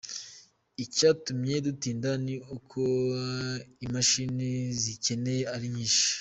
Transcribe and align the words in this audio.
Icyatumye 0.83 1.55
dutinda 1.65 2.09
ni 2.25 2.35
uko 2.55 2.81
imashini 3.85 4.49
zicyenewe 4.81 5.43
ari 5.55 5.67
nyinshi. 5.75 6.07